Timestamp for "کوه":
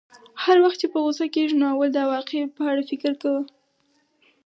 3.21-3.41